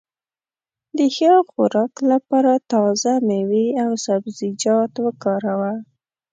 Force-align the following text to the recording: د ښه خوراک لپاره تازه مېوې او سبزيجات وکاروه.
د 0.97 0.99
ښه 1.15 1.31
خوراک 1.49 1.93
لپاره 2.11 2.51
تازه 2.71 3.13
مېوې 3.27 3.67
او 3.83 3.91
سبزيجات 4.05 4.93
وکاروه. 5.05 5.73